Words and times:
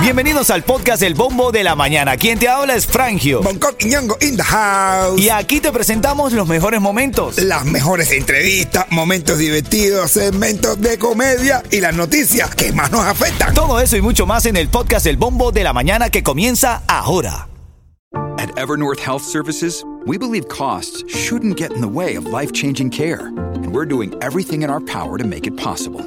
Bienvenidos 0.00 0.50
al 0.50 0.62
podcast 0.62 1.02
El 1.02 1.14
Bombo 1.14 1.50
de 1.50 1.64
la 1.64 1.74
Mañana. 1.74 2.16
Quien 2.16 2.38
te 2.38 2.48
habla 2.48 2.76
es 2.76 2.86
Frangio. 2.86 3.42
Bangkok 3.42 3.74
y 3.80 3.86
Ñongo 3.86 4.16
in 4.20 4.36
the 4.36 4.42
house. 4.42 5.20
Y 5.20 5.30
aquí 5.30 5.60
te 5.60 5.72
presentamos 5.72 6.32
los 6.32 6.46
mejores 6.46 6.80
momentos. 6.80 7.38
Las 7.38 7.64
mejores 7.64 8.12
entrevistas, 8.12 8.86
momentos 8.90 9.38
divertidos, 9.38 10.12
segmentos 10.12 10.80
de 10.80 10.96
comedia 10.96 11.62
y 11.70 11.80
las 11.80 11.94
noticias 11.94 12.54
que 12.54 12.72
más 12.72 12.92
nos 12.92 13.04
afectan. 13.04 13.52
Todo 13.52 13.80
eso 13.80 13.96
y 13.96 14.00
mucho 14.00 14.26
más 14.26 14.46
en 14.46 14.56
el 14.56 14.68
podcast 14.68 15.06
El 15.06 15.16
Bombo 15.16 15.50
de 15.50 15.64
la 15.64 15.72
Mañana 15.72 16.08
que 16.08 16.22
comienza 16.22 16.82
ahora. 16.86 17.48
At 18.38 18.56
Evernorth 18.56 19.00
Health 19.00 19.22
Services, 19.22 19.84
we 20.06 20.18
believe 20.18 20.46
costs 20.48 21.02
shouldn't 21.08 21.58
get 21.58 21.72
in 21.72 21.80
the 21.80 21.88
way 21.88 22.16
of 22.16 22.26
life-changing 22.26 22.90
care, 22.90 23.26
and 23.26 23.72
we're 23.72 23.88
doing 23.88 24.14
everything 24.22 24.62
in 24.62 24.70
our 24.70 24.80
power 24.80 25.18
to 25.18 25.24
make 25.24 25.46
it 25.46 25.56
possible. 25.56 26.06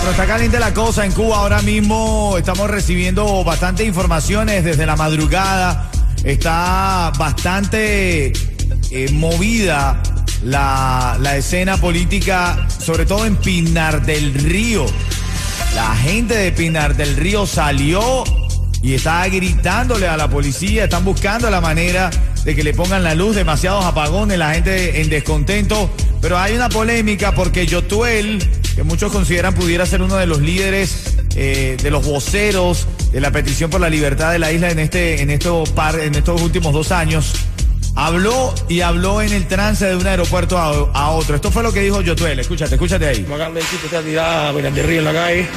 Pero 0.00 0.12
está 0.12 0.26
caliente 0.26 0.58
la 0.58 0.72
cosa 0.72 1.04
en 1.04 1.12
Cuba 1.12 1.38
ahora 1.38 1.60
mismo. 1.60 2.36
Estamos 2.38 2.70
recibiendo 2.70 3.44
bastantes 3.44 3.86
informaciones 3.86 4.64
desde 4.64 4.86
la 4.86 4.96
madrugada. 4.96 5.90
Está 6.24 7.12
bastante 7.18 8.32
eh, 8.90 9.10
movida 9.12 10.02
la, 10.42 11.18
la 11.20 11.36
escena 11.36 11.76
política, 11.76 12.66
sobre 12.78 13.04
todo 13.04 13.26
en 13.26 13.36
Pinar 13.36 14.04
del 14.06 14.32
Río. 14.32 14.86
La 15.74 15.94
gente 15.96 16.34
de 16.34 16.52
Pinar 16.52 16.96
del 16.96 17.16
Río 17.16 17.44
salió 17.46 18.24
y 18.82 18.94
está 18.94 19.28
gritándole 19.28 20.08
a 20.08 20.16
la 20.16 20.28
policía, 20.28 20.84
están 20.84 21.04
buscando 21.04 21.50
la 21.50 21.60
manera 21.60 22.10
de 22.44 22.56
que 22.56 22.64
le 22.64 22.72
pongan 22.72 23.04
la 23.04 23.14
luz, 23.14 23.36
demasiados 23.36 23.84
apagones, 23.84 24.38
la 24.38 24.54
gente 24.54 25.02
en 25.02 25.10
descontento. 25.10 25.90
Pero 26.22 26.38
hay 26.38 26.54
una 26.54 26.68
polémica 26.68 27.32
porque 27.32 27.66
Yotuel, 27.66 28.46
que 28.80 28.84
muchos 28.84 29.12
consideran 29.12 29.52
pudiera 29.52 29.84
ser 29.84 30.00
uno 30.00 30.16
de 30.16 30.24
los 30.24 30.40
líderes, 30.40 31.18
eh, 31.36 31.76
de 31.82 31.90
los 31.90 32.06
voceros 32.06 32.88
de 33.12 33.20
la 33.20 33.30
petición 33.30 33.68
por 33.68 33.78
la 33.78 33.90
libertad 33.90 34.32
de 34.32 34.38
la 34.38 34.52
isla 34.52 34.70
en 34.70 34.78
este, 34.78 35.20
en 35.20 35.38
par, 35.74 36.00
en 36.00 36.14
estos 36.14 36.40
últimos 36.40 36.72
dos 36.72 36.90
años, 36.90 37.34
habló 37.94 38.54
y 38.68 38.80
habló 38.80 39.22
en 39.22 39.32
el 39.32 39.46
trance 39.46 39.86
de 39.86 39.96
un 39.96 40.06
aeropuerto 40.06 40.58
a, 40.58 41.10
otro. 41.10 41.36
Esto 41.36 41.50
fue 41.50 41.62
lo 41.62 41.72
que 41.72 41.80
dijo 41.80 42.00
Yotuel. 42.00 42.38
Escúchate, 42.38 42.74
escúchate 42.74 43.06
ahí. 43.06 43.26
Decir 43.54 43.78
que 43.80 43.86
está 43.86 44.02
tirada 44.02 44.52
del 44.52 44.86
Río 44.86 45.00
en 45.00 45.04
la 45.04 45.12
calle. 45.12 45.48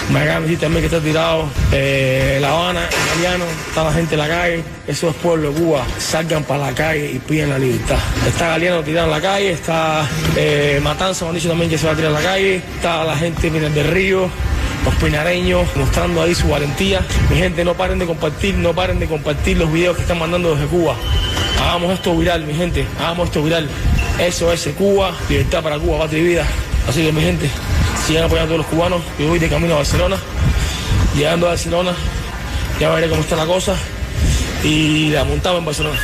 Decir 0.42 0.60
también 0.60 0.82
que 0.82 0.96
está 0.96 1.00
tirado 1.00 1.46
eh, 1.72 2.40
La 2.42 2.50
Habana, 2.50 2.82
Italiano. 3.12 3.46
Está 3.68 3.84
la 3.84 3.94
gente 3.94 4.16
en 4.16 4.20
la 4.20 4.28
calle. 4.28 4.64
Eso 4.88 5.10
es 5.10 5.16
pueblo 5.16 5.52
de 5.52 5.60
Cuba. 5.60 5.86
Salgan 6.00 6.44
para 6.44 6.68
la 6.68 6.74
calle 6.74 7.12
y 7.14 7.20
piden 7.20 7.50
la 7.50 7.60
libertad. 7.60 8.00
Está 8.28 8.50
Galeano 8.50 8.84
tirado 8.84 9.08
en 9.08 9.12
la 9.12 9.22
calle. 9.22 9.52
Está 9.52 10.08
eh, 10.36 10.80
Matanza, 10.84 11.26
me 11.26 11.30
han 11.30 11.36
dicho 11.36 11.50
también 11.50 11.70
que 11.70 11.78
se 11.78 11.86
va 11.86 11.94
a 11.94 11.96
tirar 11.96 12.12
en 12.12 12.16
la 12.16 12.24
calle. 12.24 12.56
Está 12.76 13.04
la 13.04 13.16
gente 13.16 13.50
de 13.50 13.84
Río. 13.84 14.30
Los 14.86 14.96
pinareños 14.96 15.66
mostrando 15.76 16.22
ahí 16.22 16.36
su 16.36 16.50
valentía. 16.50 17.06
Mi 17.30 17.38
gente, 17.38 17.64
no 17.64 17.74
paren 17.74 18.00
de 18.00 18.06
compartir, 18.06 18.56
no 18.56 18.74
paren 18.74 19.00
de 19.00 19.08
compartir 19.08 19.58
los 19.58 19.72
videos 19.72 19.96
que 19.96 20.02
están 20.02 20.20
mandando 20.20 20.56
desde 20.56 20.68
Cuba. 20.68 20.96
Hagamos 21.64 21.94
esto 21.94 22.16
viral, 22.18 22.46
mi 22.46 22.54
gente. 22.54 22.86
Hagamos 23.00 23.28
esto 23.30 23.42
viral. 23.44 23.68
Eso 24.20 24.52
es 24.52 24.68
Cuba, 24.78 25.12
libertad 25.30 25.64
para 25.64 25.80
Cuba, 25.80 26.00
patria 26.00 26.20
y 26.20 26.24
vida. 26.24 26.46
Así 26.88 27.02
que, 27.04 27.12
mi 27.12 27.22
gente, 27.22 27.50
sigan 28.06 28.26
apoyando 28.26 28.54
a 28.54 28.58
todos 28.58 28.68
los 28.70 28.76
cubanos. 28.78 29.02
Yo 29.18 29.28
voy 29.28 29.40
de 29.40 29.50
camino 29.50 29.74
a 29.74 29.78
Barcelona. 29.78 30.18
Llegando 31.16 31.46
a 31.48 31.50
Barcelona, 31.50 31.92
ya 32.80 32.90
veré 32.90 33.08
cómo 33.10 33.22
está 33.22 33.36
la 33.36 33.46
cosa. 33.46 33.76
Y 34.64 35.10
la 35.10 35.24
montamos 35.24 35.60
en 35.60 35.66
Barcelona. 35.66 36.00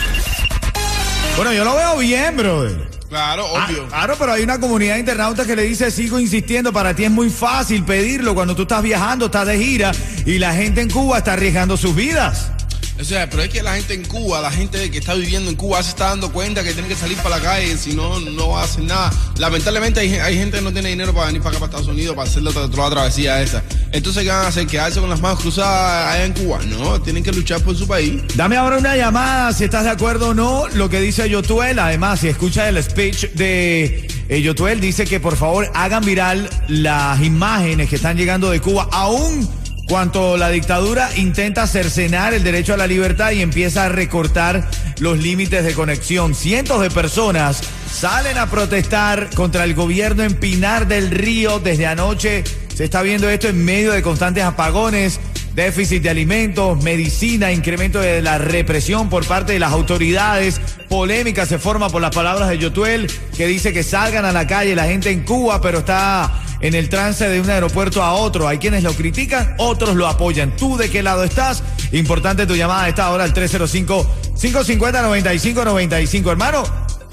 Bueno, 1.35 1.53
yo 1.53 1.63
lo 1.63 1.75
veo 1.75 1.97
bien, 1.97 2.35
brother. 2.37 2.89
Claro, 3.09 3.45
Ah, 3.57 3.65
obvio. 3.67 3.87
claro, 3.87 4.15
pero 4.19 4.33
hay 4.33 4.43
una 4.43 4.59
comunidad 4.59 4.93
de 4.93 4.99
internautas 4.99 5.47
que 5.47 5.55
le 5.55 5.63
dice, 5.63 5.89
sigo 5.89 6.19
insistiendo, 6.19 6.71
para 6.71 6.93
ti 6.93 7.05
es 7.05 7.11
muy 7.11 7.29
fácil 7.31 7.83
pedirlo 7.83 8.35
cuando 8.35 8.55
tú 8.55 8.63
estás 8.63 8.83
viajando, 8.83 9.25
estás 9.25 9.47
de 9.47 9.57
gira 9.57 9.91
y 10.27 10.37
la 10.37 10.53
gente 10.53 10.81
en 10.81 10.91
Cuba 10.91 11.17
está 11.17 11.33
arriesgando 11.33 11.75
sus 11.75 11.95
vidas. 11.95 12.51
O 12.99 13.03
sea, 13.05 13.29
pero 13.29 13.43
es 13.43 13.49
que 13.49 13.63
la 13.63 13.75
gente 13.75 13.93
en 13.93 14.03
Cuba, 14.03 14.41
la 14.41 14.51
gente 14.51 14.91
que 14.91 14.97
está 14.97 15.13
viviendo 15.13 15.49
en 15.49 15.55
Cuba 15.55 15.81
se 15.81 15.91
está 15.91 16.09
dando 16.09 16.33
cuenta 16.33 16.63
que 16.65 16.73
tiene 16.73 16.89
que 16.89 16.95
salir 16.95 17.17
para 17.19 17.37
la 17.37 17.41
calle, 17.41 17.77
si 17.77 17.93
no, 17.93 18.19
no 18.19 18.49
va 18.49 18.61
a 18.61 18.65
hacer 18.65 18.83
nada. 18.83 19.09
Lamentablemente 19.37 20.01
hay, 20.01 20.15
hay 20.15 20.35
gente 20.37 20.57
que 20.57 20.63
no 20.63 20.73
tiene 20.73 20.89
dinero 20.89 21.13
para 21.13 21.27
venir 21.27 21.41
para 21.41 21.51
acá, 21.57 21.59
para 21.65 21.69
Estados 21.77 21.87
Unidos, 21.87 22.13
para 22.15 22.29
hacer 22.29 22.43
la, 22.43 22.49
otra- 22.49 22.89
travesía 22.89 23.41
esa. 23.41 23.63
Entonces, 23.93 24.23
¿qué 24.23 24.29
van 24.29 24.43
a 24.43 24.47
hacer? 24.49 24.67
¿Quedarse 24.67 24.99
con 24.99 25.09
las 25.09 25.21
manos 25.21 25.39
cruzadas 25.39 26.13
allá 26.13 26.25
en 26.25 26.33
Cuba? 26.33 26.59
No, 26.65 27.01
tienen 27.01 27.23
que 27.23 27.31
luchar 27.31 27.61
por 27.61 27.73
su 27.77 27.87
país. 27.87 28.21
Dame 28.35 28.57
ahora 28.57 28.77
una 28.77 28.97
llamada 28.97 29.53
si 29.53 29.63
estás 29.63 29.85
de 29.85 29.91
acuerdo 29.91 30.29
o 30.29 30.33
no, 30.33 30.67
lo 30.67 30.89
que 30.89 30.99
dice 30.99 31.29
Yotuel. 31.29 31.79
Además, 31.79 32.19
si 32.19 32.27
escuchas 32.27 32.67
el 32.67 32.83
speech 32.83 33.29
de 33.31 34.07
eh, 34.27 34.41
Yotuel, 34.41 34.81
dice 34.81 35.05
que 35.05 35.21
por 35.21 35.37
favor 35.37 35.71
hagan 35.73 36.03
viral 36.03 36.49
las 36.67 37.21
imágenes 37.21 37.89
que 37.89 37.95
están 37.95 38.17
llegando 38.17 38.49
de 38.49 38.59
Cuba, 38.59 38.89
aún 38.91 39.47
cuanto 39.89 40.37
la 40.37 40.49
dictadura 40.49 41.09
intenta 41.17 41.65
cercenar 41.65 42.35
el 42.35 42.43
derecho 42.43 42.75
a 42.75 42.77
la 42.77 42.85
libertad 42.85 43.31
y 43.31 43.41
empieza 43.41 43.85
a 43.85 43.89
recortar 43.89 44.69
los 44.99 45.17
límites 45.17 45.65
de 45.65 45.73
conexión. 45.73 46.35
Cientos 46.35 46.81
de 46.81 46.91
personas 46.91 47.61
salen 47.91 48.37
a 48.37 48.49
protestar 48.49 49.31
contra 49.33 49.63
el 49.63 49.73
gobierno 49.73 50.23
en 50.23 50.35
Pinar 50.35 50.87
del 50.87 51.09
Río 51.09 51.59
desde 51.59 51.87
anoche. 51.87 52.43
Se 52.75 52.83
está 52.83 53.01
viendo 53.01 53.27
esto 53.29 53.47
en 53.47 53.65
medio 53.65 53.91
de 53.91 54.03
constantes 54.03 54.43
apagones 54.43 55.19
déficit 55.55 56.03
de 56.03 56.09
alimentos, 56.09 56.81
medicina, 56.83 57.51
incremento 57.51 57.99
de 57.99 58.21
la 58.21 58.37
represión 58.37 59.09
por 59.09 59.25
parte 59.25 59.53
de 59.53 59.59
las 59.59 59.73
autoridades. 59.73 60.61
Polémica 60.87 61.45
se 61.45 61.57
forma 61.57 61.89
por 61.89 62.01
las 62.01 62.15
palabras 62.15 62.47
de 62.47 62.59
Yotuel, 62.59 63.11
que 63.35 63.47
dice 63.47 63.73
que 63.73 63.83
salgan 63.83 64.23
a 64.23 64.31
la 64.31 64.47
calle 64.47 64.75
la 64.75 64.85
gente 64.85 65.09
en 65.09 65.23
Cuba, 65.23 65.59
pero 65.59 65.79
está 65.79 66.31
en 66.61 66.75
el 66.75 66.89
trance 66.89 67.27
de 67.27 67.41
un 67.41 67.49
aeropuerto 67.49 68.03
a 68.03 68.13
otro. 68.13 68.47
Hay 68.47 68.57
quienes 68.57 68.83
lo 68.83 68.93
critican, 68.93 69.55
otros 69.57 69.95
lo 69.95 70.07
apoyan. 70.07 70.55
¿Tú 70.55 70.77
de 70.77 70.89
qué 70.89 71.03
lado 71.03 71.23
estás? 71.23 71.63
Importante 71.91 72.45
tu 72.45 72.55
llamada 72.55 72.83
a 72.85 72.89
esta 72.89 73.09
hora 73.11 73.23
al 73.23 73.33
305-550-9595. 73.33 76.31
Hermano, 76.31 76.63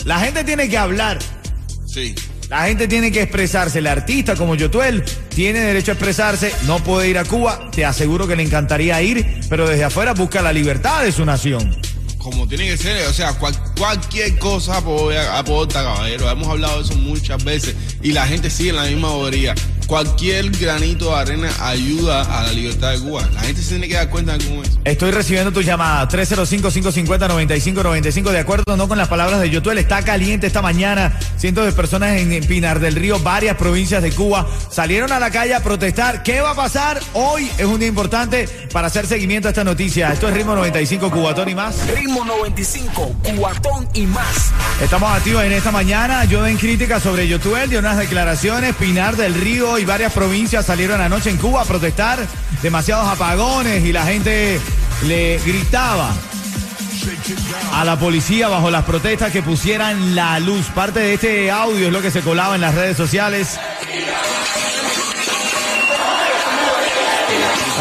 la 0.05 0.21
gente 0.21 0.45
tiene 0.45 0.69
que 0.69 0.77
hablar. 0.79 1.19
Sí. 1.87 2.15
La 2.49 2.67
gente 2.67 2.87
tiene 2.87 3.11
que 3.11 3.23
expresarse. 3.23 3.81
El 3.81 3.89
artista 3.89 4.37
como 4.37 4.55
Yotuel 4.55 5.03
tiene 5.35 5.59
derecho 5.61 5.93
a 5.93 5.95
expresarse. 5.95 6.53
No 6.67 6.79
puede 6.79 7.09
ir 7.09 7.19
a 7.19 7.25
Cuba. 7.25 7.71
Te 7.73 7.85
aseguro 7.85 8.29
que 8.29 8.37
le 8.37 8.45
encantaría 8.45 9.03
ir, 9.03 9.41
pero 9.49 9.69
desde 9.69 9.83
afuera 9.85 10.13
busca 10.13 10.43
la 10.43 10.53
libertad 10.53 11.03
de 11.03 11.11
su 11.11 11.25
nación. 11.25 11.77
Como 12.27 12.49
tiene 12.49 12.67
que 12.67 12.77
ser, 12.77 13.07
o 13.07 13.13
sea, 13.13 13.35
cual- 13.35 13.55
cualquier 13.79 14.37
cosa 14.41 14.79
apoya- 14.79 15.39
aporta, 15.39 15.85
caballero. 15.85 16.29
Hemos 16.29 16.49
hablado 16.49 16.79
de 16.83 16.89
eso 16.89 16.99
muchas 16.99 17.45
veces 17.45 17.77
y 18.03 18.11
la 18.11 18.27
gente 18.27 18.51
sigue 18.51 18.71
en 18.71 18.77
la 18.77 18.83
misma 18.87 19.11
bobería. 19.11 19.55
Cualquier 19.87 20.51
granito 20.51 21.11
de 21.11 21.17
arena 21.21 21.49
ayuda 21.61 22.23
a 22.23 22.43
la 22.43 22.53
libertad 22.53 22.91
de 22.93 22.99
Cuba. 22.99 23.23
La 23.33 23.43
gente 23.43 23.63
se 23.63 23.69
tiene 23.71 23.87
que 23.87 23.95
dar 23.95 24.11
cuenta 24.11 24.37
de 24.37 24.45
cómo 24.45 24.65
es. 24.65 24.71
Estoy 24.85 25.13
recibiendo 25.13 25.53
tu 25.53 25.63
llamada. 25.63 26.09
305-550-9595. 26.09 28.31
De 28.31 28.41
acuerdo 28.41 28.65
o 28.73 28.77
no 28.77 28.89
con 28.89 28.99
las 28.99 29.07
palabras 29.07 29.41
de 29.41 29.49
Yotuel, 29.49 29.79
está 29.79 30.03
caliente 30.03 30.49
esta 30.49 30.61
mañana. 30.61 31.17
Cientos 31.37 31.65
de 31.65 31.71
personas 31.73 32.19
en 32.19 32.45
Pinar 32.47 32.81
del 32.81 32.97
Río, 32.97 33.21
varias 33.21 33.57
provincias 33.57 34.03
de 34.03 34.11
Cuba, 34.11 34.49
salieron 34.71 35.13
a 35.13 35.21
la 35.21 35.31
calle 35.31 35.55
a 35.55 35.63
protestar. 35.63 36.25
¿Qué 36.25 36.41
va 36.41 36.51
a 36.51 36.57
pasar? 36.57 37.01
Hoy 37.13 37.49
es 37.57 37.65
un 37.65 37.79
día 37.79 37.89
importante 37.89 38.49
para 38.73 38.89
hacer 38.89 39.07
seguimiento 39.07 39.47
a 39.47 39.53
esta 39.53 39.63
noticia. 39.63 40.13
Esto 40.13 40.27
es 40.29 40.35
Ritmo 40.35 40.57
95 40.57 41.13
Cubatón 41.13 41.49
y 41.49 41.55
más. 41.55 41.77
Ritmo 41.95 42.25
95, 42.25 43.15
cuatón 43.37 43.89
y 43.95 44.05
más. 44.07 44.51
Estamos 44.83 45.11
activos 45.11 45.45
en 45.45 45.53
esta 45.53 45.71
mañana. 45.71 46.25
Yo 46.25 46.45
en 46.45 46.57
crítica 46.57 46.99
sobre 46.99 47.29
Yotuel, 47.29 47.71
dio 47.71 47.79
unas 47.79 47.99
declaraciones. 47.99 48.75
Pinar 48.75 49.15
del 49.17 49.35
Río 49.35 49.76
y 49.79 49.85
varias 49.85 50.13
provincias 50.13 50.67
salieron 50.67 51.01
anoche 51.01 51.31
en 51.31 51.37
Cuba 51.37 51.63
a 51.63 51.65
protestar. 51.65 52.27
Demasiados 52.63 53.09
apagones 53.09 53.85
y 53.85 53.93
la 53.93 54.05
gente 54.05 54.61
le 55.07 55.39
gritaba 55.45 56.11
a 57.73 57.85
la 57.85 57.99
policía 57.99 58.49
bajo 58.49 58.71
las 58.71 58.85
protestas 58.85 59.33
que 59.33 59.43
pusieran 59.43 60.15
la 60.15 60.39
luz. 60.41 60.67
Parte 60.75 61.01
de 61.01 61.15
este 61.15 61.51
audio 61.51 61.89
es 61.89 61.93
lo 61.93 62.01
que 62.01 62.11
se 62.11 62.23
colaba 62.23 62.55
en 62.55 62.61
las 62.61 62.75
redes 62.75 62.97
sociales. 62.97 63.59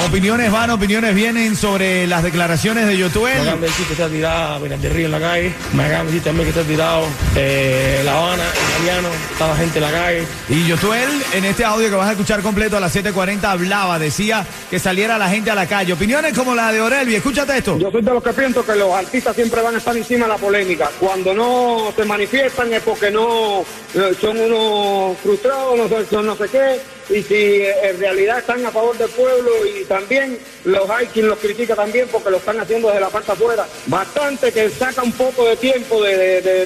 Opiniones 0.05 0.51
van, 0.51 0.69
opiniones 0.69 1.13
vienen 1.15 1.55
sobre 1.55 2.07
las 2.07 2.23
declaraciones 2.23 2.85
de 2.85 2.93
Me 2.93 2.97
Yotuel. 2.99 3.41
acaban 3.41 3.59
de 3.61 3.67
decir 3.67 3.85
que 3.87 3.93
está 3.93 4.07
tirada 4.07 4.59
Miranda 4.59 4.89
Río 4.89 5.05
en 5.07 5.11
la 5.11 5.19
calle. 5.19 5.53
Me 5.73 5.83
acaban 5.85 6.05
de 6.05 6.11
decir 6.13 6.23
también 6.23 6.45
que 6.51 6.57
está 6.59 6.69
tirado 6.71 7.05
eh, 7.35 8.01
La 8.05 8.13
Habana, 8.17 8.43
italiano. 8.75 9.07
Está 9.31 9.47
la 9.47 9.55
gente 9.57 9.79
en 9.79 9.83
la 9.83 9.91
calle. 9.91 10.23
Y 10.49 10.67
Yotuel, 10.67 11.09
en 11.33 11.45
este 11.45 11.65
audio 11.65 11.89
que 11.89 11.95
vas 11.95 12.07
a 12.07 12.11
escuchar 12.11 12.41
completo 12.41 12.77
a 12.77 12.79
las 12.79 12.95
7.40, 12.95 13.43
hablaba, 13.43 13.99
decía 13.99 14.45
que 14.69 14.79
saliera 14.79 15.17
la 15.17 15.27
gente 15.29 15.51
a 15.51 15.55
la 15.55 15.65
calle. 15.67 15.93
Opiniones 15.93 16.33
como 16.37 16.55
la 16.55 16.71
de 16.71 16.81
Orelvi. 16.81 17.15
Escúchate 17.15 17.57
esto. 17.57 17.77
Yo 17.77 17.91
soy 17.91 18.01
de 18.01 18.13
los 18.13 18.23
que 18.23 18.31
pienso 18.31 18.65
que 18.65 18.75
los 18.75 18.93
artistas 18.93 19.35
siempre 19.35 19.61
van 19.61 19.75
a 19.75 19.79
estar 19.79 19.97
encima 19.97 20.27
de 20.27 20.31
la 20.33 20.37
polémica. 20.37 20.89
Cuando 20.99 21.33
no 21.33 21.91
se 21.95 22.05
manifiestan 22.05 22.71
es 22.71 22.81
porque 22.83 23.11
no 23.11 23.61
eh, 23.95 24.13
son 24.21 24.37
unos 24.39 25.17
frustrados, 25.17 25.77
no, 25.77 25.87
sé- 25.89 26.05
son 26.09 26.25
no 26.27 26.35
sé 26.37 26.45
qué. 26.49 26.79
Y 27.09 27.21
si 27.21 27.33
eh, 27.35 27.73
en 27.89 27.99
realidad 27.99 28.39
están 28.39 28.65
a 28.65 28.71
favor 28.71 28.97
del 28.97 29.09
pueblo 29.09 29.51
y 29.65 29.83
también 29.85 30.39
los 30.63 30.89
hay 30.89 31.05
quien 31.07 31.27
los 31.27 31.37
critica 31.37 31.75
también 31.75 32.07
porque 32.11 32.31
lo 32.31 32.37
están 32.37 32.59
haciendo 32.59 32.87
desde 32.87 33.01
la 33.01 33.09
parte 33.09 33.31
afuera. 33.31 33.65
Bastante 33.85 34.51
que 34.51 34.69
saca 34.71 35.03
un 35.03 35.11
poco 35.11 35.45
de 35.47 35.55
tiempo 35.57 36.01
de, 36.03 36.17
de- 36.17 36.41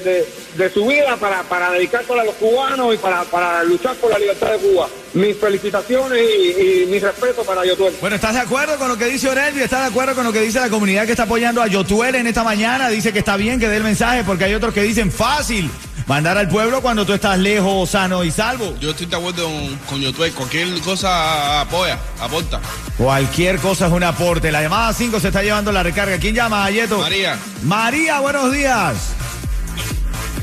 de- 0.56 0.70
su 0.70 0.86
vida 0.86 1.16
para, 1.16 1.42
para 1.42 1.70
dedicárselo 1.72 2.20
a 2.20 2.24
los 2.24 2.34
cubanos 2.36 2.94
y 2.94 2.98
para, 2.98 3.22
para 3.24 3.62
luchar 3.64 3.94
por 3.96 4.10
la 4.10 4.18
libertad 4.18 4.52
de 4.52 4.58
Cuba. 4.58 4.88
Mis 5.14 5.36
felicitaciones 5.36 6.22
y, 6.22 6.82
y 6.82 6.86
mi 6.86 6.98
respeto 6.98 7.42
para 7.44 7.64
Yotuel. 7.64 7.94
Bueno, 8.00 8.16
¿estás 8.16 8.34
de 8.34 8.40
acuerdo 8.40 8.76
con 8.78 8.88
lo 8.88 8.96
que 8.96 9.06
dice 9.06 9.28
Orelvi? 9.28 9.60
¿Estás 9.60 9.80
de 9.82 9.86
acuerdo 9.88 10.14
con 10.14 10.24
lo 10.24 10.32
que 10.32 10.40
dice 10.40 10.60
la 10.60 10.68
comunidad 10.70 11.04
que 11.06 11.12
está 11.12 11.24
apoyando 11.24 11.60
a 11.62 11.66
Yotuel 11.66 12.14
en 12.14 12.26
esta 12.26 12.44
mañana? 12.44 12.88
Dice 12.88 13.12
que 13.12 13.18
está 13.20 13.36
bien 13.36 13.58
que 13.60 13.68
dé 13.68 13.76
el 13.76 13.84
mensaje 13.84 14.22
porque 14.24 14.44
hay 14.44 14.54
otros 14.54 14.72
que 14.72 14.82
dicen 14.82 15.10
fácil 15.10 15.70
mandar 16.10 16.36
al 16.36 16.48
pueblo 16.48 16.82
cuando 16.82 17.06
tú 17.06 17.12
estás 17.12 17.38
lejos, 17.38 17.90
sano 17.90 18.24
y 18.24 18.32
salvo. 18.32 18.76
Yo 18.80 18.90
estoy 18.90 19.06
de 19.06 19.14
acuerdo 19.14 19.48
con, 19.88 20.00
Yotuel. 20.00 20.32
Cualquier 20.32 20.80
cosa 20.80 21.60
apoya, 21.60 22.00
aporta. 22.18 22.60
Cualquier 22.98 23.60
cosa 23.60 23.86
es 23.86 23.92
un 23.92 24.02
aporte. 24.02 24.50
La 24.50 24.60
llamada 24.60 24.92
5 24.92 25.20
se 25.20 25.28
está 25.28 25.40
llevando 25.40 25.70
la 25.70 25.84
recarga. 25.84 26.18
¿Quién 26.18 26.34
llama, 26.34 26.64
Ayeto? 26.64 26.98
María. 26.98 27.38
María, 27.62 28.18
buenos 28.18 28.50
días. 28.50 28.96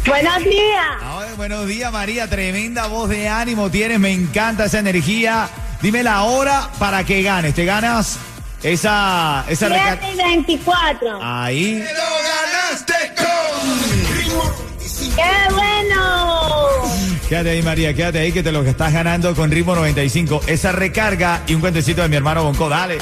Buenos 0.06 0.40
días. 0.46 0.86
Ay, 1.02 1.36
buenos 1.36 1.68
días, 1.68 1.92
María. 1.92 2.30
Tremenda 2.30 2.88
voz 2.88 3.10
de 3.10 3.28
ánimo 3.28 3.70
tienes. 3.70 4.00
Me 4.00 4.14
encanta 4.14 4.66
esa 4.66 4.80
energía. 4.80 5.50
Dime 5.82 6.02
la 6.02 6.24
hora 6.24 6.70
para 6.80 7.04
que 7.04 7.22
ganes. 7.24 7.54
Te 7.54 7.66
ganas 7.66 8.18
esa, 8.64 9.44
esa 9.50 9.68
7 9.68 9.84
recarga. 9.84 10.12
y 10.14 10.16
24. 10.16 11.20
Ahí. 11.22 11.84
Quédate 17.30 17.50
ahí, 17.50 17.62
María, 17.62 17.94
quédate 17.94 18.20
ahí 18.20 18.32
que 18.32 18.42
te 18.42 18.54
lo 18.54 18.64
que 18.64 18.70
estás 18.70 18.94
ganando 18.94 19.36
con 19.36 19.52
ritmo 19.52 19.76
95. 19.76 20.44
Esa 20.48 20.72
recarga 20.72 21.42
y 21.46 21.56
un 21.56 21.62
cuentecito 21.62 22.02
de 22.02 22.08
mi 22.08 22.16
hermano 22.16 22.42
Bonco. 22.44 22.70
Dale. 22.70 23.00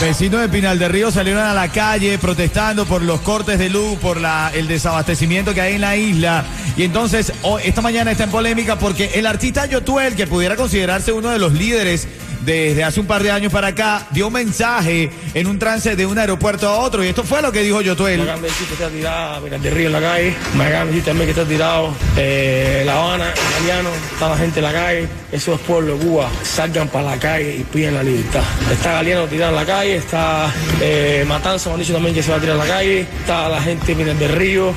Vecinos 0.01 0.41
de 0.41 0.49
Pinal 0.49 0.77
del 0.77 0.91
Río 0.91 1.09
salieron 1.11 1.41
a 1.43 1.53
la 1.55 1.69
calle 1.71 2.19
protestando 2.19 2.85
por 2.85 3.01
los 3.01 3.19
cortes 3.21 3.57
de 3.57 3.69
luz, 3.69 3.97
por 3.97 4.21
la, 4.21 4.51
el 4.53 4.67
desabastecimiento 4.67 5.55
que 5.55 5.61
hay 5.61 5.73
en 5.75 5.81
la 5.81 5.97
isla. 5.97 6.45
Y 6.77 6.83
entonces, 6.83 7.33
hoy- 7.41 7.63
esta 7.65 7.81
mañana 7.81 8.11
está 8.11 8.25
en 8.25 8.29
polémica 8.29 8.77
porque 8.77 9.11
el 9.15 9.25
artista 9.25 9.65
Yotuel, 9.65 10.15
que 10.15 10.27
pudiera 10.27 10.55
considerarse 10.55 11.11
uno 11.11 11.29
de 11.31 11.39
los 11.39 11.53
líderes 11.53 12.07
desde 12.47 12.85
hace 12.85 13.01
un 13.01 13.05
par 13.05 13.21
de 13.21 13.29
años 13.29 13.51
para 13.51 13.67
acá, 13.67 14.07
dio 14.11 14.27
un 14.27 14.33
mensaje 14.33 15.11
en 15.33 15.47
un 15.47 15.59
trance 15.59 15.97
de 15.97 16.05
un 16.05 16.17
aeropuerto 16.17 16.65
a 16.69 16.77
otro. 16.77 17.03
Y 17.03 17.09
esto 17.09 17.23
fue 17.23 17.41
lo 17.41 17.51
que 17.51 17.61
dijo 17.61 17.79
Me 17.79 17.83
Yotuel. 17.83 18.25
de 18.25 18.41
decir 18.41 18.67
que 18.67 18.73
está 18.73 18.87
tirada 18.87 19.41
Miranda 19.41 19.69
Río 19.69 19.87
en 19.87 19.91
la 19.91 19.99
calle. 19.99 20.33
Me 20.55 20.65
acaban 20.65 20.87
de 20.87 20.93
decir 20.93 21.05
también 21.05 21.27
que 21.27 21.31
está 21.31 21.43
tirado 21.43 21.93
eh, 22.15 22.83
La 22.85 22.93
Habana, 22.93 23.33
italiano. 23.51 23.89
Está 24.13 24.29
la 24.29 24.37
gente 24.37 24.59
en 24.59 24.65
la 24.65 24.71
calle. 24.71 25.07
Eso 25.29 25.55
es 25.55 25.59
pueblo 25.59 25.97
de 25.97 26.05
Cuba. 26.05 26.29
Salgan 26.41 26.87
para 26.87 27.09
la 27.11 27.17
calle 27.17 27.57
y 27.57 27.63
piden 27.63 27.95
la 27.95 28.03
libertad. 28.03 28.43
Está 28.71 28.93
Galeano 28.93 29.25
tirado 29.25 29.51
en 29.51 29.55
la 29.57 29.65
calle. 29.65 29.95
Está 29.97 30.49
eh, 30.79 31.25
Matanza, 31.27 31.69
me 31.69 31.73
han 31.73 31.81
dicho 31.81 31.93
también 31.93 32.15
que 32.15 32.23
se 32.23 32.31
va 32.31 32.37
a 32.37 32.39
tirar 32.39 32.55
en 32.55 32.61
la 32.65 32.73
calle. 32.73 33.01
Está 33.01 33.49
la 33.49 33.61
gente 33.61 33.93
Miranda 33.93 34.25
del 34.25 34.37
Río. 34.37 34.73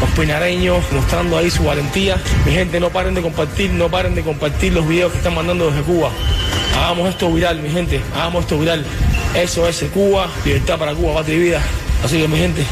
Los 0.00 0.10
pinareños 0.10 0.84
mostrando 0.92 1.36
ahí 1.36 1.50
su 1.50 1.64
valentía. 1.64 2.16
Mi 2.46 2.52
gente, 2.52 2.78
no 2.78 2.90
paren 2.90 3.14
de 3.14 3.22
compartir, 3.22 3.72
no 3.72 3.88
paren 3.88 4.14
de 4.14 4.22
compartir 4.22 4.72
los 4.72 4.86
videos 4.86 5.10
que 5.10 5.18
están 5.18 5.34
mandando 5.34 5.68
desde 5.68 5.82
Cuba. 5.82 6.10
Hagamos 6.78 7.08
esto 7.08 7.32
viral, 7.32 7.60
mi 7.60 7.70
gente. 7.70 8.00
Hagamos 8.14 8.44
esto 8.44 8.58
viral. 8.58 8.84
Eso 9.34 9.66
es 9.66 9.84
Cuba, 9.92 10.28
libertad 10.44 10.78
para 10.78 10.94
Cuba, 10.94 11.14
patria 11.14 11.36
y 11.36 11.38
vida. 11.40 11.62
Así 12.04 12.18
que, 12.18 12.28
mi 12.28 12.38
gente, 12.38 12.64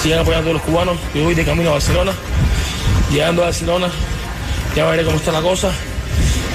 sigan 0.00 0.20
apoyando 0.20 0.50
a 0.50 0.52
los 0.54 0.62
cubanos. 0.62 0.96
Yo 1.12 1.24
voy 1.24 1.34
de 1.34 1.44
camino 1.44 1.70
a 1.70 1.72
Barcelona. 1.72 2.12
Llegando 3.10 3.42
a 3.42 3.46
Barcelona, 3.46 3.88
ya 4.76 4.84
veré 4.86 5.04
cómo 5.04 5.16
está 5.16 5.32
la 5.32 5.42
cosa. 5.42 5.72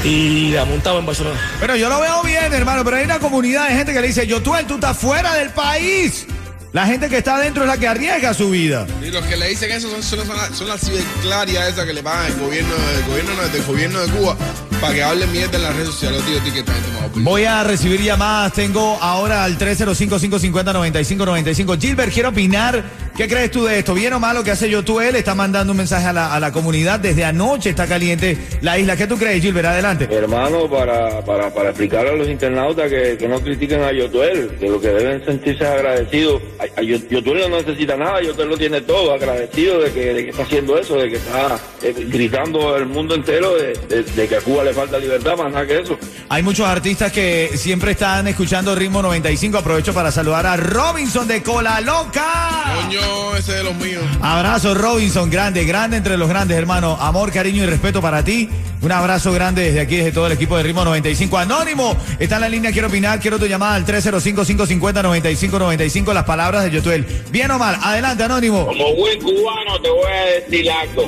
Y 0.06 0.52
la 0.52 0.64
montamos 0.66 1.02
en 1.02 1.06
Barcelona. 1.06 1.40
Pero 1.60 1.76
yo 1.76 1.90
lo 1.90 2.00
veo 2.00 2.24
bien, 2.24 2.54
hermano, 2.54 2.84
pero 2.86 2.98
hay 2.98 3.04
una 3.06 3.20
comunidad 3.20 3.68
de 3.68 3.76
gente 3.76 3.94
que 3.94 4.02
le 4.02 4.08
dice, 4.08 4.26
Yotuel, 4.26 4.66
tú 4.66 4.76
estás 4.76 4.98
fuera 4.98 5.34
del 5.36 5.50
país. 5.50 6.26
La 6.74 6.86
gente 6.88 7.08
que 7.08 7.18
está 7.18 7.36
adentro 7.36 7.62
es 7.64 7.70
la 7.70 7.78
que 7.78 7.88
arriesga 7.88 8.34
su 8.34 8.50
vida. 8.50 8.88
Y 9.06 9.12
los 9.12 9.24
que 9.26 9.38
le 9.38 9.50
dicen 9.50 9.72
eso 9.72 9.92
son, 9.92 10.02
son, 10.02 10.26
son 10.26 10.36
las- 10.36 10.58
son 10.58 10.68
las 10.68 10.82
ciberclarias 10.82 11.70
esas 11.70 11.86
que 11.86 11.94
le 11.94 12.02
pagan 12.02 12.26
el 12.32 12.40
gobierno, 12.40 12.74
el 12.98 13.04
gobierno, 13.06 13.32
no, 13.36 13.48
del 13.48 13.64
gobierno 13.64 14.00
de 14.02 14.08
Cuba 14.12 14.36
para 14.82 14.94
que 14.96 15.04
hablen 15.04 15.32
mierda 15.32 15.56
en 15.58 15.64
las 15.64 15.76
redes 15.76 15.90
sociales. 15.90 16.22
Tío, 16.26 16.40
tío, 16.52 16.64
va 16.66 17.04
a 17.04 17.06
opinar. 17.06 17.24
Voy 17.24 17.46
a 17.46 17.64
recibir 17.64 18.02
llamadas. 18.02 18.52
Tengo 18.54 18.98
ahora 19.02 19.44
al 19.46 19.58
305-550-9595. 19.58 21.80
Gilbert, 21.80 22.12
quiero 22.12 22.30
opinar. 22.30 22.84
¿Qué 23.16 23.28
crees 23.30 23.52
tú 23.52 23.64
de 23.66 23.78
esto? 23.80 23.94
¿Bien 23.94 24.12
o 24.14 24.20
malo 24.20 24.44
que 24.44 24.50
hace 24.52 24.68
Yotuel? 24.70 25.16
Está 25.16 25.36
mandando 25.36 25.72
un 25.72 25.78
mensaje 25.78 26.08
a 26.08 26.14
la, 26.14 26.34
a 26.34 26.40
la 26.40 26.52
comunidad. 26.52 27.00
Desde 27.00 27.24
anoche 27.24 27.70
está 27.70 27.86
caliente 27.88 28.38
la 28.62 28.78
isla. 28.80 28.98
¿Qué 28.98 29.06
tú 29.08 29.18
crees, 29.18 29.42
Gilbert? 29.42 29.68
Adelante. 29.68 30.10
Hermano, 30.12 30.68
para, 30.70 31.24
para, 31.24 31.54
para 31.54 31.70
explicarle 31.70 32.10
a 32.10 32.14
los 32.16 32.28
internautas 32.28 32.90
que, 32.90 33.16
que 33.18 33.28
no 33.28 33.40
critiquen 33.40 33.84
a 33.84 33.92
Yotuel, 33.94 34.58
que 34.60 34.68
lo 34.68 34.82
que 34.82 34.88
deben 34.90 35.24
sentirse 35.24 35.64
es 35.64 35.70
agradecidos. 35.70 36.42
Yo- 36.82 36.98
Yotuel 37.10 37.50
no 37.50 37.58
necesita 37.58 37.96
nada, 37.98 38.22
Yotuel 38.22 38.50
lo 38.50 38.58
tiene 38.58 38.82
todo, 38.82 39.14
agradecido 39.14 39.80
de 39.80 39.92
que, 39.92 40.14
de 40.14 40.24
que 40.26 40.30
está 40.32 40.44
haciendo 40.44 40.78
eso, 40.78 40.96
de 40.96 41.10
que 41.10 41.16
está 41.18 41.58
eh, 41.82 41.94
gritando 42.10 42.74
al 42.76 42.86
mundo 42.86 43.16
entero 43.16 43.56
de, 43.56 43.74
de- 43.90 44.04
de 44.04 44.28
que 44.28 44.36
a 44.38 44.42
Cuba 44.42 44.64
le 44.64 44.74
falta 44.74 44.98
libertad, 44.98 45.36
más 45.38 45.52
nada 45.52 45.66
que 45.68 45.80
eso. 45.80 45.98
Hay 46.30 46.42
muchos 46.44 46.66
artistas 46.68 47.12
que 47.12 47.52
siempre 47.56 47.92
están 47.92 48.28
escuchando 48.28 48.74
Ritmo 48.76 49.02
95. 49.02 49.58
Aprovecho 49.58 49.94
para 49.94 50.12
saludar 50.12 50.46
a 50.46 50.58
Robinson 50.58 51.28
de 51.28 51.42
Cola 51.44 51.82
Loca. 51.82 52.74
Coño, 52.84 53.36
ese 53.36 53.54
de 53.54 53.64
los 53.64 53.76
míos. 53.76 54.04
Abrazo, 54.22 54.74
Robinson, 54.74 55.30
grande, 55.30 55.66
grande 55.66 55.98
entre 55.98 56.18
los 56.18 56.30
grandes, 56.30 56.58
hermano. 56.58 56.98
Amor, 57.00 57.32
cariño 57.32 57.64
y 57.64 57.68
respeto 57.68 58.02
para 58.02 58.24
ti. 58.24 58.50
Un 58.82 58.92
abrazo 58.92 59.32
grande 59.32 59.62
desde 59.64 59.80
aquí, 59.80 59.96
desde 59.98 60.12
todo 60.12 60.28
el 60.28 60.34
equipo 60.34 60.58
de 60.58 60.64
Ritmo 60.64 60.84
95. 60.84 61.38
Anónimo, 61.38 61.96
está 62.20 62.36
en 62.36 62.42
la 62.42 62.50
línea, 62.50 62.72
quiero 62.74 62.90
opinar, 62.90 63.18
quiero 63.20 63.40
tu 63.40 63.46
llamada 63.46 63.76
al 63.76 63.86
305-550-9595. 63.86 66.14
Las 66.14 66.26
palabras 66.26 66.53
de 66.62 66.72
Yotuel. 66.72 67.06
Bien 67.32 67.50
o 67.52 67.58
mal, 67.58 67.78
adelante, 67.82 68.24
Anónimo. 68.24 68.66
Como 68.66 68.96
buen 68.96 69.20
cubano 69.22 69.82
te 69.82 69.90
voy 69.90 70.12
a 70.12 70.26
decir 70.26 70.70
algo. 70.70 71.06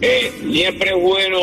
Eh, 0.00 0.32
siempre 0.50 0.90
es 0.90 0.96
bueno 0.96 1.38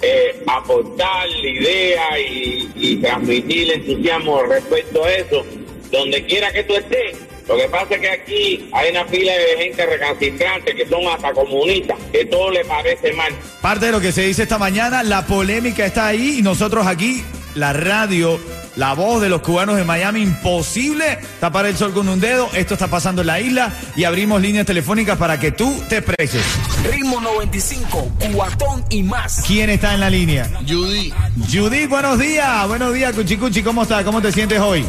eh, 0.00 0.42
aportar 0.46 1.28
la 1.28 1.48
idea 1.48 2.20
y, 2.20 2.70
y 2.76 2.96
transmitir 2.96 3.70
el 3.70 3.80
entusiasmo 3.80 4.42
respecto 4.42 5.04
a 5.04 5.12
eso, 5.12 5.44
donde 5.90 6.24
quiera 6.26 6.52
que 6.52 6.64
tú 6.64 6.74
estés. 6.74 7.16
Lo 7.48 7.56
que 7.56 7.68
pasa 7.68 7.94
es 7.96 8.00
que 8.00 8.08
aquí 8.08 8.68
hay 8.72 8.90
una 8.90 9.04
fila 9.06 9.32
de 9.32 9.64
gente 9.64 9.84
recalcitrante 9.84 10.74
que 10.74 10.86
son 10.86 11.06
hasta 11.06 11.32
comunistas, 11.32 11.98
que 12.12 12.24
todo 12.24 12.50
le 12.50 12.64
parece 12.64 13.12
mal. 13.12 13.32
Parte 13.60 13.86
de 13.86 13.92
lo 13.92 14.00
que 14.00 14.12
se 14.12 14.22
dice 14.22 14.42
esta 14.44 14.58
mañana, 14.58 15.02
la 15.02 15.26
polémica 15.26 15.84
está 15.84 16.06
ahí 16.06 16.36
y 16.38 16.42
nosotros 16.42 16.86
aquí, 16.86 17.24
la 17.54 17.72
radio, 17.72 18.40
la 18.76 18.94
voz 18.94 19.20
de 19.20 19.28
los 19.28 19.42
cubanos 19.42 19.76
de 19.76 19.84
Miami, 19.84 20.22
imposible 20.22 21.18
tapar 21.40 21.66
el 21.66 21.76
sol 21.76 21.92
con 21.92 22.08
un 22.08 22.20
dedo. 22.20 22.48
Esto 22.54 22.74
está 22.74 22.88
pasando 22.88 23.20
en 23.22 23.26
la 23.26 23.40
isla 23.40 23.72
y 23.96 24.04
abrimos 24.04 24.40
líneas 24.40 24.66
telefónicas 24.66 25.18
para 25.18 25.38
que 25.38 25.52
tú 25.52 25.82
te 25.88 25.98
expreses. 25.98 26.42
Ritmo 26.90 27.20
95, 27.20 28.12
cuatón 28.34 28.84
y 28.90 29.02
más. 29.02 29.42
¿Quién 29.46 29.70
está 29.70 29.94
en 29.94 30.00
la 30.00 30.10
línea? 30.10 30.48
Judy. 30.66 31.12
Judith, 31.52 31.88
buenos 31.88 32.18
días. 32.18 32.66
Buenos 32.68 32.94
días, 32.94 33.12
Cuchicuchi. 33.14 33.62
¿Cómo 33.62 33.82
estás? 33.82 34.04
¿Cómo 34.04 34.20
te 34.22 34.32
sientes 34.32 34.58
hoy? 34.60 34.84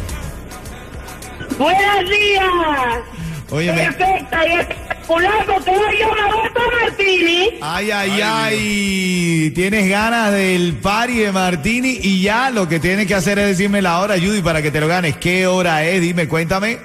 Buenos 1.58 2.10
días. 2.10 2.44
Oye, 3.50 3.72
Perfecta, 3.72 4.40
te 5.06 5.70
doy 5.70 6.02
una 6.02 6.26
bota 6.34 6.60
Martini. 6.80 7.58
Ay, 7.60 7.90
ay, 7.90 8.20
ay. 8.22 9.52
Tienes 9.54 9.88
ganas 9.88 10.32
del 10.32 10.74
party 10.74 11.14
de 11.18 11.32
Martini 11.32 11.98
y 12.02 12.22
ya 12.22 12.50
lo 12.50 12.68
que 12.68 12.80
tienes 12.80 13.06
que 13.06 13.14
hacer 13.14 13.38
es 13.38 13.46
decirme 13.48 13.82
la 13.82 14.00
hora, 14.00 14.14
Judy, 14.14 14.42
para 14.42 14.62
que 14.62 14.70
te 14.70 14.80
lo 14.80 14.88
ganes. 14.88 15.16
¿Qué 15.16 15.46
hora 15.46 15.84
es? 15.84 16.00
Dime, 16.00 16.28
cuéntame. 16.28 16.78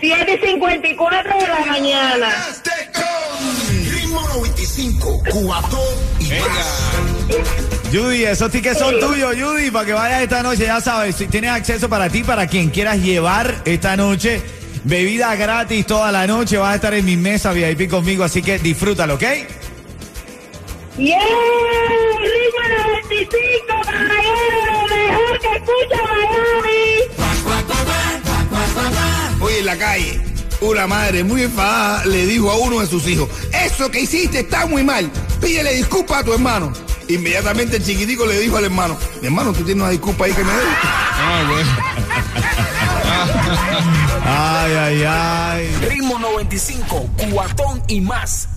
7 0.00 0.40
y 0.42 0.46
54 0.46 1.38
de 1.38 1.48
la 1.48 1.66
mañana. 1.66 2.28
Ritmo 3.90 4.20
95, 4.34 5.22
cubatón 5.30 5.80
y 6.20 6.30
Judy, 7.96 8.24
esos 8.24 8.50
tickets 8.50 8.78
son 8.78 8.98
tuyos, 8.98 9.34
Judy, 9.40 9.70
para 9.70 9.86
que 9.86 9.92
vayas 9.92 10.22
esta 10.22 10.42
noche, 10.42 10.64
ya 10.64 10.80
sabes, 10.80 11.16
si 11.16 11.26
tienes 11.26 11.50
acceso 11.50 11.88
para 11.88 12.10
ti, 12.10 12.24
para 12.24 12.46
quien 12.46 12.70
quieras 12.70 12.98
llevar 12.98 13.62
esta 13.64 13.96
noche. 13.96 14.42
Bebida 14.86 15.34
gratis 15.34 15.84
toda 15.84 16.12
la 16.12 16.28
noche, 16.28 16.56
vas 16.58 16.70
a 16.70 16.74
estar 16.76 16.94
en 16.94 17.04
mi 17.04 17.16
mesa 17.16 17.52
VIP 17.52 17.90
conmigo, 17.90 18.22
así 18.22 18.40
que 18.40 18.56
disfrútalo, 18.60 19.14
¿ok? 19.14 19.24
¡Yeah! 20.96 21.18
¡Ritmo 22.20 22.60
95, 22.94 23.66
caballero! 23.84 24.62
¡Lo 24.70 24.86
mejor 24.94 25.40
que 25.40 25.48
escucha 25.56 26.02
Miami! 26.04 27.02
Oye, 29.40 29.58
en 29.58 29.66
la 29.66 29.76
calle, 29.76 30.20
una 30.60 30.86
madre 30.86 31.24
muy 31.24 31.42
enfadada 31.42 32.04
le 32.06 32.24
dijo 32.24 32.48
a 32.52 32.56
uno 32.56 32.78
de 32.78 32.86
sus 32.86 33.08
hijos, 33.08 33.28
eso 33.52 33.90
que 33.90 34.02
hiciste 34.02 34.38
está 34.38 34.66
muy 34.66 34.84
mal, 34.84 35.10
pídele 35.40 35.74
disculpa 35.74 36.20
a 36.20 36.24
tu 36.24 36.32
hermano. 36.32 36.72
Inmediatamente 37.08 37.78
el 37.78 37.84
chiquitico 37.84 38.24
le 38.24 38.38
dijo 38.38 38.56
al 38.56 38.66
hermano, 38.66 38.96
mi 39.20 39.26
hermano, 39.26 39.52
tú 39.52 39.64
tienes 39.64 39.82
una 39.82 39.90
disculpa 39.90 40.26
ahí 40.26 40.32
que 40.32 40.44
me 40.44 40.52
debes. 40.52 40.74
Ah, 40.80 41.44
bueno. 41.48 42.45
Ay, 44.24 44.72
ay, 44.72 45.04
ay. 45.06 45.76
Ritmo 45.88 46.18
95, 46.18 47.08
cuatón 47.30 47.82
y 47.88 48.00
más. 48.00 48.48